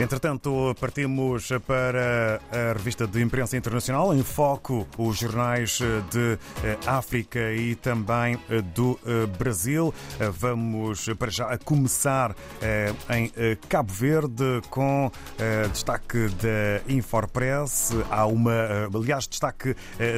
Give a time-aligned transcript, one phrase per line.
[0.00, 5.78] Entretanto, partimos para a revista de imprensa internacional, em foco os jornais
[6.10, 9.92] de eh, África e também eh, do eh, Brasil.
[10.38, 12.34] Vamos para já começar
[13.10, 13.30] em
[13.68, 15.10] Cabo Verde com
[15.70, 17.90] destaque da Infopress.
[18.10, 19.74] Há uma, aliás, destaque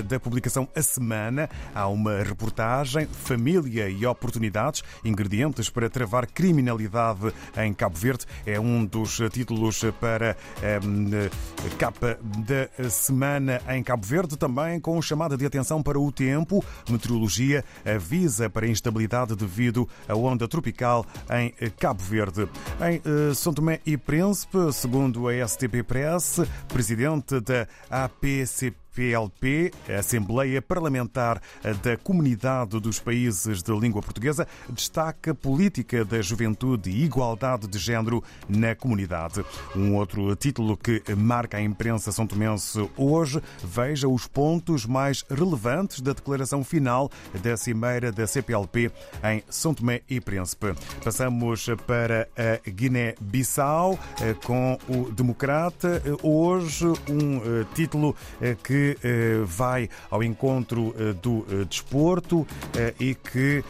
[0.06, 1.48] da publicação A Semana.
[1.74, 8.26] Há uma reportagem Família e Oportunidades, ingredientes para travar criminalidade em Cabo Verde.
[8.46, 15.36] É um dos títulos para a capa da semana em Cabo Verde, também com chamada
[15.36, 16.64] de atenção para o tempo.
[16.89, 22.49] Meteorologia avisa para instabilidade devido à onda tropical em Cabo Verde.
[22.80, 30.60] Em eh, São Tomé e Príncipe, segundo a STP Press, presidente da APCP PLP, Assembleia
[30.60, 31.40] Parlamentar
[31.82, 38.22] da Comunidade dos Países de Língua Portuguesa, destaca política da juventude e igualdade de género
[38.48, 39.44] na comunidade.
[39.74, 46.00] Um outro título que marca a imprensa são tomense hoje, veja os pontos mais relevantes
[46.00, 47.10] da declaração final
[47.42, 48.90] da Cimeira da CPLP
[49.24, 50.74] em São Tomé e Príncipe.
[51.02, 56.02] Passamos para a Guiné-Bissau eh, com o Democrata.
[56.22, 58.56] Hoje um eh, título eh,
[59.02, 62.47] eh, vai ao encontro eh, do eh, desporto
[62.98, 63.64] e que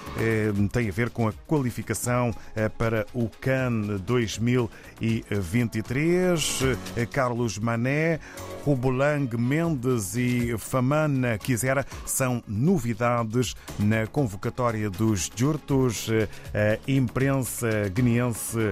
[0.73, 2.35] tem a ver com a qualificação
[2.79, 6.63] para o CAN 2023.
[7.11, 8.21] Carlos Mané,
[8.65, 16.09] Rubolang Mendes e Famana Quisera são novidades na convocatória dos Jurtos.
[16.55, 18.71] A imprensa guineense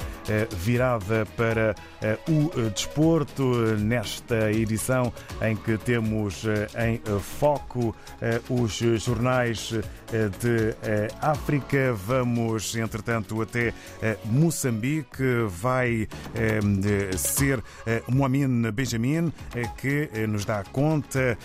[0.56, 1.74] virada para
[2.28, 3.44] o desporto
[3.78, 9.72] nesta edição em que temos temos eh, em eh, foco eh, os jornais
[10.40, 10.74] de
[11.20, 11.92] África.
[11.94, 13.72] Vamos, entretanto, até
[14.24, 15.22] Moçambique.
[15.48, 16.08] Vai
[17.16, 17.62] ser
[18.08, 19.32] Moamin Benjamin
[19.76, 21.38] que nos dá conta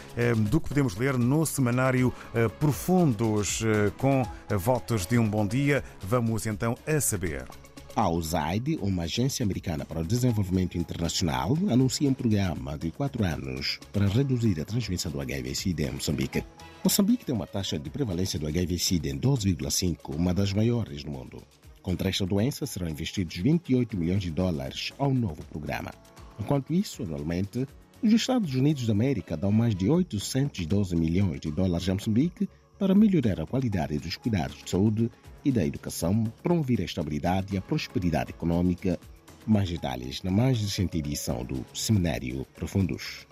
[0.50, 2.12] do que podemos ler no semanário
[2.60, 3.64] Profundos
[3.98, 4.24] com
[4.58, 5.84] votos de um bom dia.
[6.02, 7.65] Vamos então a saber.
[7.96, 13.80] A USAID, uma agência americana para o desenvolvimento internacional, anuncia um programa de quatro anos
[13.94, 16.44] para reduzir a transmissão do HIV-Sida em Moçambique.
[16.84, 21.42] Moçambique tem uma taxa de prevalência do HIV-Sida em 12,5, uma das maiores do mundo.
[21.82, 25.94] Contra esta doença serão investidos 28 milhões de dólares ao novo programa.
[26.38, 27.66] Enquanto isso, anualmente,
[28.04, 32.96] os Estados Unidos da América dão mais de 812 milhões de dólares a Moçambique para
[32.96, 35.10] melhorar a qualidade dos cuidados de saúde
[35.44, 39.00] e da educação, promover a estabilidade e a prosperidade econômica.
[39.46, 43.28] Mais detalhes na mais recente edição do Seminário Profundos.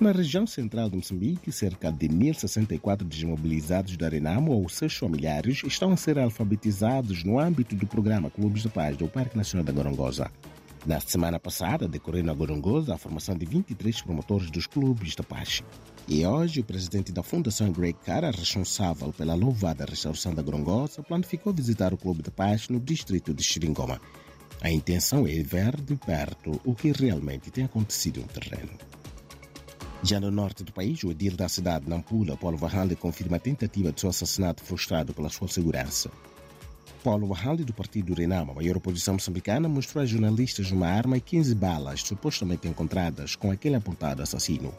[0.00, 5.90] Na região central de Moçambique, cerca de 1.064 desmobilizados da Renamo ou seus familiares estão
[5.90, 10.30] a ser alfabetizados no âmbito do programa Clubes de Paz do Parque Nacional da Gorongosa.
[10.86, 15.62] Na semana passada, decorreu na Gorongosa a formação de 23 promotores dos clubes da paz.
[16.06, 21.52] E hoje, o presidente da Fundação Greg Cara, responsável pela louvada restauração da Gorongosa, planificou
[21.52, 24.00] visitar o Clube da Paz no distrito de Xiringoma.
[24.60, 28.70] A intenção é ver de perto o que realmente tem acontecido no terreno.
[30.02, 33.92] Já no norte do país, o edil da cidade, Nampula, Paulo Varralde, confirma a tentativa
[33.92, 36.10] de seu assassinato frustrado pela sua segurança.
[36.98, 41.20] Paulo Wahali, do partido Renamo, a maior oposição moçambicana, mostrou a jornalistas uma arma e
[41.20, 44.74] 15 balas supostamente encontradas com aquele apontado assassino.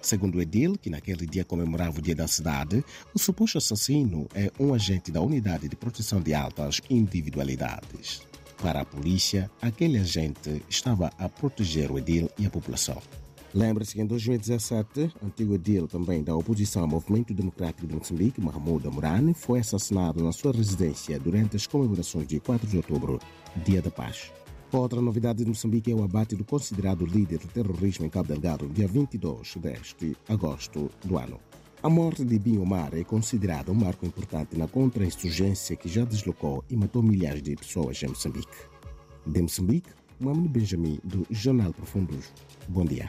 [0.00, 4.50] Segundo o Edil, que naquele dia comemorava o Dia da Cidade, o suposto assassino é
[4.58, 8.22] um agente da Unidade de Proteção de Altas Individualidades.
[8.62, 13.00] Para a polícia, aquele agente estava a proteger o Edil e a população.
[13.54, 18.86] Lembre-se que em 2017, antigo edil também da oposição ao Movimento Democrático de Moçambique, Mahmoud
[18.86, 23.18] Amorani, foi assassinado na sua residência durante as comemorações de 4 de outubro,
[23.64, 24.30] Dia da Paz.
[24.70, 28.68] Outra novidade de Moçambique é o abate do considerado líder do terrorismo em Cabo Delgado,
[28.68, 31.40] dia 22 deste agosto do ano.
[31.82, 36.62] A morte de Bin Omar é considerada um marco importante na contra-insurgência que já deslocou
[36.68, 38.58] e matou milhares de pessoas em Moçambique.
[39.24, 39.88] De Moçambique,
[40.20, 42.30] Mohamed Benjamin, do Jornal Profundos.
[42.68, 43.08] Bom dia.